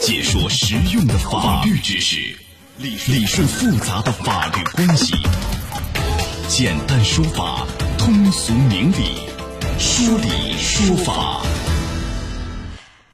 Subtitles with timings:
[0.00, 2.16] 解说实用的法律知识，
[2.76, 5.14] 理理顺复杂的法律关系，
[6.48, 7.66] 简单说法，
[7.98, 9.28] 通俗明理，
[9.78, 11.42] 说理说法。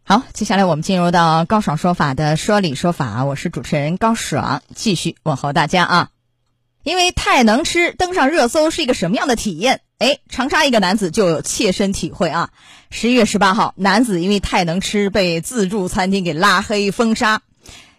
[0.04, 6.08] 好，接下来我们进入到高爽说法的说理说法，我是主持人高爽，继续问候大家啊。
[6.82, 9.80] 因为太能吃登上热搜是一个什么样的体验？
[10.02, 12.50] 哎，长沙一个男子就有切身体会啊。
[12.90, 17.40] 十一月十八号，男子因为太能吃被自助餐厅给拉黑封杀。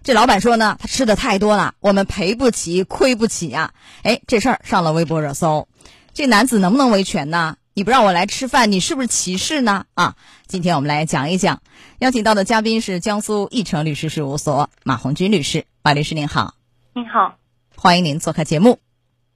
[0.03, 3.71] 这老板说呢，他吃的太多了，我们赔不起，亏不起啊。
[4.01, 5.69] 哎，这事儿上了微博热搜，
[6.13, 7.55] 这男子能不能维权呢？
[7.73, 9.85] 你不让我来吃饭，你是不是歧视呢？
[9.93, 11.61] 啊，今天我们来讲一讲，
[11.99, 16.55] 邀请到的嘉宾是江苏义成律师事务所马红军律师，马律师您好。
[16.93, 17.37] 您好。
[17.77, 18.79] 欢迎您做客节目，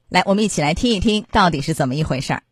[0.09, 2.43] 来，我们一起来听一听到底是怎么一回事儿。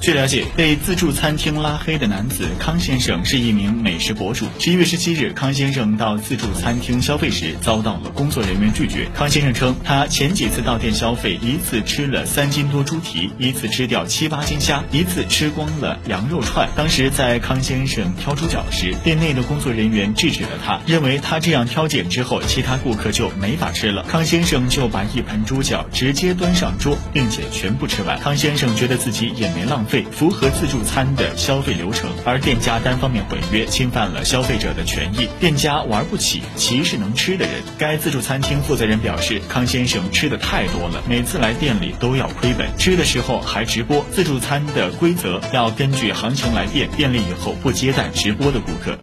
[0.00, 4.46] 据了解，被自助餐厅拉黑的男子康先生是一名美食博主。
[4.58, 9.06] 十一月十七日，康先生到自助餐厅消费时遭到了工作人员拒绝。
[9.14, 16.68] 康先生称，他前几次到店消费，一次吃了三斤多猪蹄，一次吃掉七八斤虾，一次吃光了羊肉串。
[16.74, 24.02] 当时在康先生挑猪脚时，店内的工作人员制止了他，认为他这样挑拣之后，其他顾客就没法吃了。
[24.08, 28.18] 康先生就把一盆猪脚直接端上桌，并且全部吃完。
[28.18, 29.81] 康先生觉得自己也没浪。
[29.84, 35.28] 费符合自助餐的消费流程，而店家单方面毁约，侵犯了消费者的权益。
[35.40, 37.62] 店家玩不起，歧视能吃的人。
[37.78, 44.04] 该自助餐厅负责人表示，康先生吃的太多了，每次来店里都要亏本，吃的时候还直播。
[44.10, 48.98] 自助餐的规则要根据行情来变，店里以后不接待直播的顾客。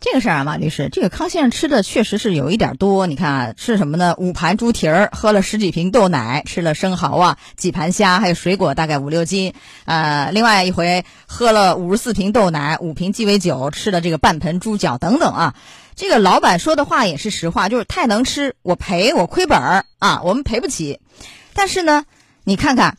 [0.00, 3.06] 这个事儿啊，马律师，这个康先生吃的确实是有一点多。
[3.06, 4.14] 你看啊，吃什么呢？
[4.16, 9.52] 五盘猪蹄儿，喝了十几瓶豆奶，吃了生蚝啊，几盘虾，还有水果，大概五六斤。
[9.84, 15.54] 呃，另外一回喝了五十四瓶豆奶，五瓶鸡尾酒，吃了这个半盆猪脚等等啊。
[15.96, 20.98] 这个老板说的话也是实话，就是太能吃，我赔，我亏本儿啊，我们赔不起。
[21.52, 22.06] 但是呢，
[22.42, 22.96] 你看看，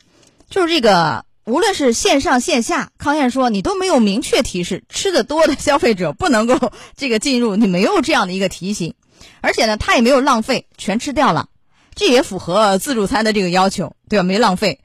[0.48, 1.24] 就是这个。
[1.44, 8.94] 无论是线上线下，康燕说你都没有明确提示，吃的多的消费者不能够 这个进入，你没有这样的一个提醒，
[9.40, 11.48] 而且呢，他也没有浪费，全吃掉了，
[11.94, 14.22] 这也符合自助餐的这个要求，对吧？
[14.22, 14.78] 没浪费，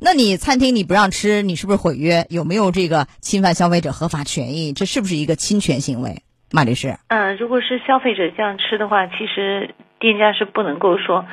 [0.00, 2.26] 那你餐厅你不让吃，你是不是毁约？
[2.28, 4.72] 有没有这个侵犯消费者合法权益？
[4.72, 6.22] 这是不是一个侵权行为？
[6.50, 11.24] 马律师，嗯，如果是消费者这样吃的话，其实店家是不能够说，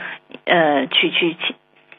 [0.46, 1.56] 呃，去去侵。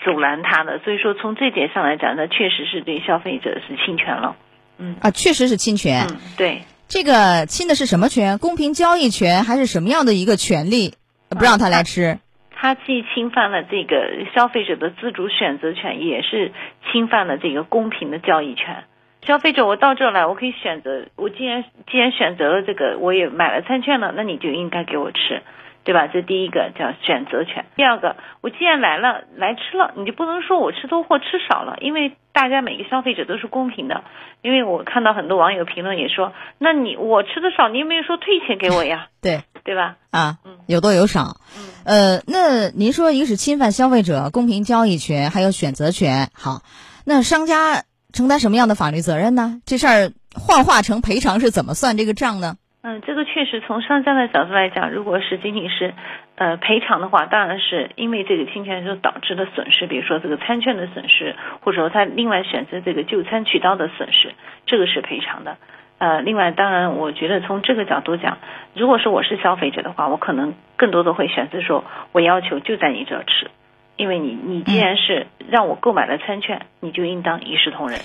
[0.08, 4.36] 阻拦他的，所以说从这点上来讲，那确实是对消费者是侵权了。
[4.78, 6.06] 嗯啊，确实是侵权。
[6.08, 8.38] 嗯，对，这个侵的是什么权？
[8.38, 10.94] 公平交易权还是什么样的一个权利？
[11.28, 12.18] 不让他来吃？
[12.50, 16.52] 他既侵犯了这个消费者的自主选择权，也是
[16.90, 18.84] 侵犯了这个公平的交易权。
[19.26, 25.42] 消费者，我到这来，我可以选择，我既然既然选择了这个，我也买了餐券了，那你就应该给我吃。
[25.84, 26.06] 对吧？
[26.06, 27.64] 这第一个叫选择权。
[27.76, 34.04] 第二个，我既然来了，来吃了，你就不能说我吃多或吃少了，因为大家每个消费者都是公平的。
[34.40, 39.08] 因为我看到很多网友评论也说，那你我吃的少，你有没有说退钱给我呀？
[39.20, 39.96] 对，对吧？
[40.10, 41.38] 啊，有多有少。
[41.56, 46.28] 嗯呃，那您说一个是侵犯消费者公平交易权，还有选择权。
[46.34, 46.62] 好，
[47.04, 49.60] 那商家承担什么样的法律责任呢？
[49.64, 52.56] 这事儿幻化成赔偿是怎么算这个账呢？
[52.88, 55.92] 嗯，这个确实从商家的角度来讲，如果是仅仅是，
[56.36, 64.32] 呃，赔偿的话，当然是因为这个侵权所导致的损失，比如说这个餐券的损失，或者说他另外选择这个就餐渠道的损失，
[64.64, 65.58] 这个是赔偿的。
[65.98, 68.38] 呃，另外，当然，我觉得从这个角度讲，
[68.72, 73.50] 如果是我是消费者的话，我可能更多的会选择说，我要求就在你这吃，
[73.96, 77.98] 因为你你既然是让我购买了餐券，你就应当一视同仁。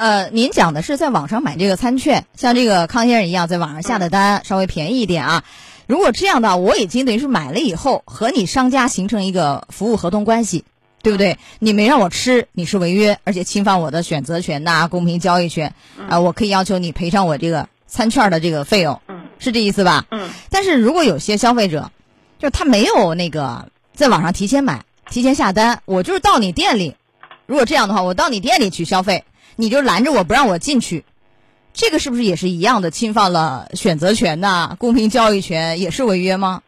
[0.00, 5.44] 呃，您讲的是在网上买这个餐券，像这个康先生一样，在网上下的单稍微便宜一点啊。
[5.86, 10.64] 如果这样的，我已经等于是买了以后和你商家形成一个服务合同关系，
[11.02, 11.36] 对不对？
[11.58, 15.74] 你没让我吃，你是违约，而且侵犯我的选择权呐、公平交易权
[16.08, 19.02] 啊，我可以要求你赔偿我这个餐券的这个费用，
[19.38, 20.06] 是这意思吧？
[20.12, 20.30] 嗯。
[20.48, 21.90] 但是如果有些消费者，
[22.38, 26.96] 就他没有那个在网上提前买、提前下单，我就是到你店里，
[27.44, 29.24] 如果这样的话，我到你店里去消费。
[29.60, 31.04] 你就拦着我不让我进去，
[31.74, 34.74] 这个是不是也是一样的侵犯了选择权呐？
[34.78, 36.62] 公平交易权也是违约吗？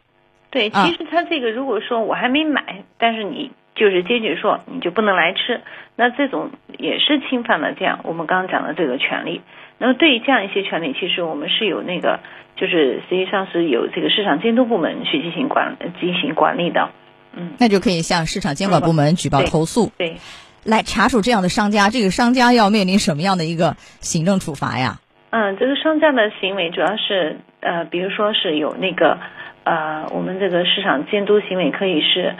[0.51, 5.61] 对，其实他这个如果说我还没买，但是你就是坚决说你就不能来吃，
[5.95, 9.41] 那这种也是侵犯了这样我们刚刚讲的这个权利。
[9.79, 12.19] 那么对于这样一些权利，其实我们是有那个，
[12.55, 16.91] 就是实际上是有这个市场监督部门去进行管进行管理的。
[17.33, 19.91] 嗯，那就可以向市场监管部门举报投诉。
[19.97, 20.17] 对。
[20.65, 24.99] 来查处这样的商家，这个商家要面临什么样的一个行政处罚呀？
[25.31, 29.17] 嗯，这个商家的行为主要是呃，比如说是有那个
[29.63, 32.35] 呃，我们这个市场监督行为可以是，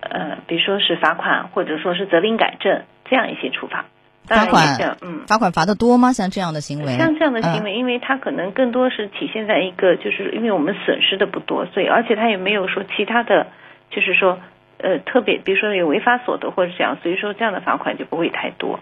[0.00, 3.84] 呃，比如说是罚款，或者说是责令改正这样一些处罚。
[4.26, 6.12] 罚款嗯，罚款罚的多吗？
[6.12, 13.46] 像这样的行为，像这样的行嗯为，因为它可能更多是体现在一个，就是因为我们损失的不多，所以而且它也没有说其他的，
[13.90, 14.40] 就是说
[14.84, 18.80] 呃特别，比如说有违法所得或者这样，所以说这样的罚款就不会太多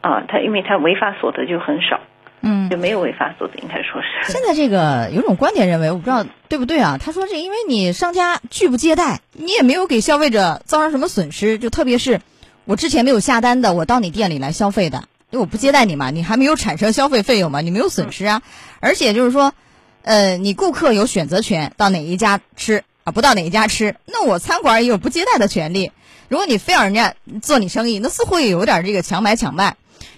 [0.00, 0.24] 啊。
[0.26, 2.00] 他因为他违法所得就很少，
[2.40, 4.32] 嗯就没有违法所得，应该说是。
[4.32, 6.98] 现在这个有种观点认为，我不知道对不对啊？
[6.98, 12.20] 他说这因为你商家拒不接待，你也没有给消费者造成什么损失，就特别是
[12.64, 18.42] 我之前没有下单的，我到你店里来消费的，因为我不接待你嘛，你还没有产生消费费用嘛，你没有损失啊。
[18.80, 19.52] 而且就是说，
[20.02, 25.92] 呃，你顾客有选择权，到哪一家吃啊，不到哪一家吃，那我餐馆也有不接待的权利。
[26.30, 27.12] 如果你非要人家
[27.42, 29.76] 做你生意，那似乎也有点这个强买强卖。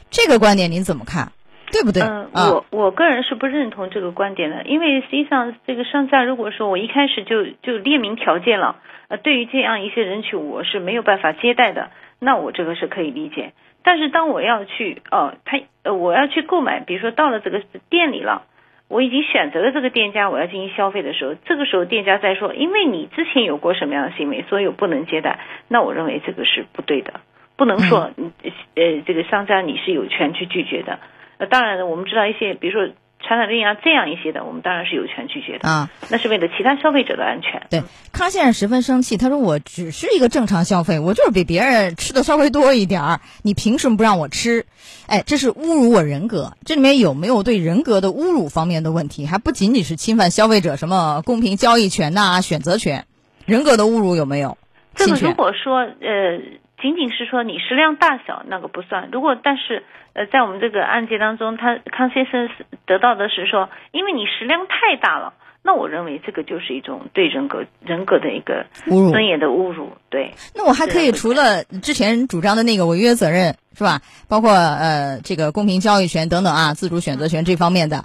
[0.09, 1.33] 这个观点您怎么看？
[1.73, 2.05] 对不对？
[2.05, 8.77] 嗯，啊我我个人是不认同这个观点的，因为实际上这个商家如果说我一开始就就列明条件了，
[9.09, 11.91] 呃，对于这样一些人群我是没有办法接待的，
[12.21, 13.53] 那我这个是可以理解。
[13.83, 17.61] 但是当我要去哦，他呃我要去购买，比如说到了这个
[17.91, 18.45] 店里了。
[18.89, 25.41] 我已经选择了这个店家，我要进行消费的时候，这个时候店家在说，因为你之前有过什么样的行为，所以我不能接待。
[25.69, 27.21] 那我认为这个是不对的，
[27.57, 28.33] 不能说嗯
[28.77, 31.01] 呃这个商家你是有权去拒绝的。
[31.39, 32.95] 那，当然了，我们知道一些，比如说
[33.27, 37.67] 传染病啊这样一些的，我们当然是有权拒绝的，啊，那是为了其他消费者的安全。
[37.69, 37.83] 对，
[38.13, 44.67] 康先生十分生气，他说：“我只是一个正常消费，我就是比别人吃的稍微多一点儿，你凭什么不让我吃？
[45.07, 46.53] 哎，这是侮辱我人格。
[46.65, 49.27] 这里面有没有对人格的侮辱方面的问题？
[49.27, 53.07] 还不仅仅是侵犯消费者什么公平交易权呐、选择权，
[53.45, 54.57] 人格的侮辱有没有？
[54.95, 55.35] 这个如？
[55.35, 56.41] 果说呃，
[56.87, 70.33] 仅仅是说你食量大小那个不算，如果但是呃，在我们这个案件当中，他康先生是得到的是说，因为你食量太大了，那我认为这个就是一种对人格人格的一个侮辱尊严的侮辱，对。
[70.55, 74.01] 那我还可以除了之前主张的那个违约责任是吧？
[74.29, 78.05] 包括呃这个公平交易权等等啊，自主选择权这方面的，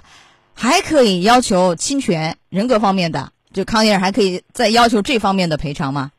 [0.54, 6.10] 还可以要求侵权人格方面的，就康先生还可以再要求这方面的赔偿吗？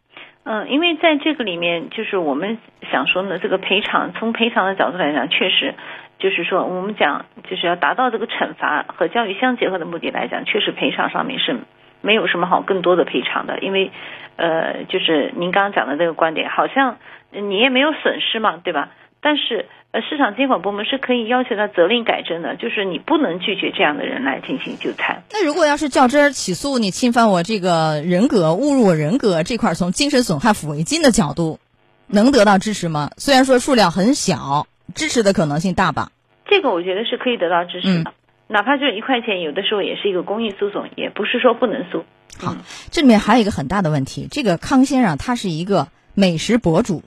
[0.45, 2.57] 嗯，因为在这个里面，就是我们
[2.91, 5.73] 想说呢，这个赔偿从赔偿的角度来讲，确实
[6.19, 11.55] 就是说我们讲就是要达到这个惩罚和教育相结合的目的来讲，确实赔偿上面是
[12.01, 13.91] 没有什么好更多的赔偿的，因为
[14.35, 16.97] 呃，就是您刚刚讲的这个观点，好像
[17.31, 18.89] 你也没有损失嘛，对吧？
[19.23, 25.23] 但是呃，市场监管部门是可以要求他责令改正的，就是你不能拒绝这样的人来进行就餐。
[25.31, 31.59] 那如果要是较真儿起诉你侵犯我这个人格、侮辱我人格这块儿，从精神损害抚慰金的角度，
[32.07, 33.11] 能得到支持吗？
[33.17, 36.11] 虽然说数量很小，支持的可能性大吧？
[36.45, 38.11] 这个我觉得是可以得到支持的，
[38.47, 42.03] 哪怕就是一块钱，有的时候也是一个公益诉讼，也不是说不能诉。
[42.39, 42.55] 好，
[42.89, 47.03] 这里面还有一个很大的问题，这个康先生他是一个美食博主，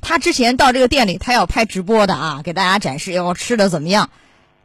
[0.00, 4.10] 他之前到这个店里，他要拍直播的啊，给大家展示要吃的怎么样。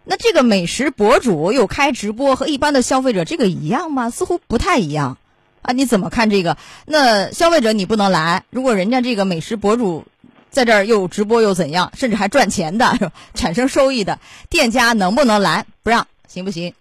[0.05, 4.09] 那这个美食博主有开直播和一般的消费者这个一样吗？
[4.09, 5.17] 似乎不太一样
[5.61, 6.57] 啊，你怎么看这个？
[6.87, 10.05] 那消费者你不能来，如果人家这个美食博主
[10.49, 12.85] 在这儿又直播又怎样，甚至还赚钱的，
[13.35, 14.17] 产生收益的，
[14.49, 15.65] 店家能不能来？
[15.83, 16.73] 不让，行不行？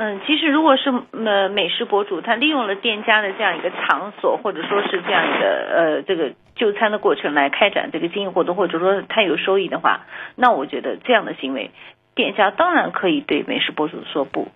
[0.00, 11.70] 嗯，其实如果是呃美食博主，他利用了店家的这样一个场所，或者说是这样一个呃这个就餐的过程来开展这个经营活动，或者说他有收益的话，那我觉得这样的行为，
[12.14, 14.48] 店家当然可以对美食博主说不。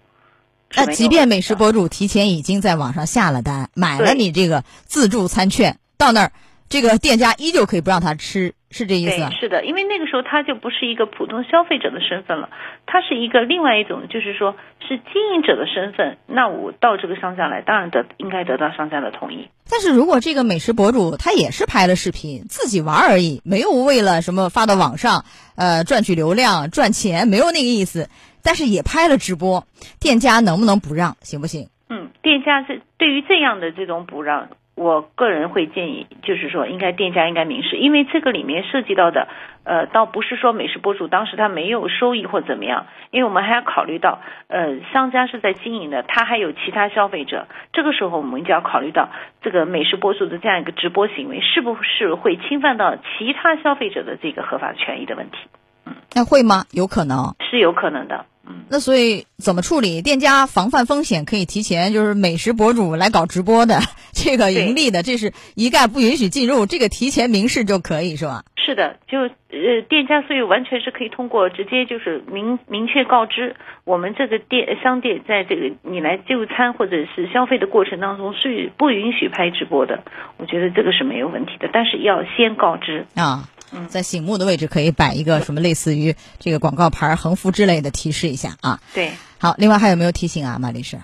[0.75, 6.33] 那即便美食博主提前已经在网上下了单，买了你这个自助餐券，到那儿
[6.73, 9.29] 这个店家依旧可以不让他吃，是这意思啊？
[9.29, 12.49] 对，是的，因为那个时候他就不是一个普通消费者的身份了，
[12.87, 16.17] 他是一个另外一种，就是说是经营者的身份。
[16.27, 19.51] 那我到这个商家来，当然得应该得到商家的同意。
[19.69, 25.27] 但是如果这个美食博主他也是拍了视频，自己玩而已，没有为了什么发到网上，
[25.57, 28.09] 呃，赚取流量、赚钱，没有那个意思，
[28.43, 29.67] 但是也拍了直播，
[30.01, 31.69] 店家能不能不让，行不行？
[31.91, 39.29] 嗯，店家是对于这样的这种不让，我个人会建议，就是说应该店家应该明示，因为这个里面涉及到的，
[39.65, 49.11] 呃，倒不是说美食博主当时他没有收益或怎么样，因为我们还要考虑到，呃，商家是在经营的，他还有其他消费者，这个时候我们就要考虑到
[49.43, 55.37] 这个美食博主的这样一个直播行为是不是会侵犯到其他消费者的这个合法权益的问题，
[55.85, 56.65] 嗯那会吗？
[56.73, 57.35] 有可能。
[57.51, 58.25] 是有可能的。
[58.45, 60.03] 嗯，那所以怎么处理？
[60.03, 63.77] 店家防范风险可以提前，就是美食博主来搞直播的，
[64.23, 68.45] 这个盈利的，这是一概不允许进入，这个提前明示就可以是吧？
[68.65, 80.05] 是的，就呃，店家所以完全是可以通过直接就是明明确告知我们这个店商店在这个你来就餐或者是消费的过程当中是不允许拍直播的，
[80.37, 83.49] 我觉得这个是没有问题的，但是要先告知啊。
[83.89, 88.79] 在醒目的位置可以摆一个什么类似于这个广告牌、横幅之类的提示一下啊。
[88.95, 90.99] 对，好，另外还有没有提醒啊，马律师？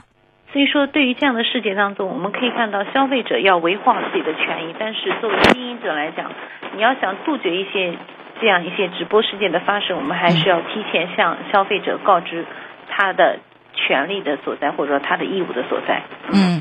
[0.58, 6.32] 所以说，对于这样的事件当中，我们可以看到消费者要维护好自己的权益，但是作为经营者来讲，
[6.74, 7.96] 你要想杜绝一些
[8.40, 12.44] 这样一些直播事件的发生，我们还是要提前向消费者告知
[12.90, 13.38] 他的
[13.72, 16.02] 权利的所在，或者说他的义务的所在。
[16.32, 16.60] 嗯，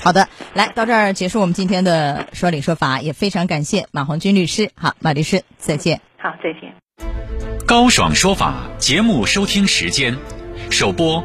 [0.00, 4.70] 好的，来到这儿结束我们今天的说理说法，也非常感谢马红军律师。
[4.80, 6.00] 好，马律师，再见。
[6.16, 6.72] 好，再见。
[7.66, 10.14] 高爽说法节目收听时间，
[10.70, 11.24] 首播。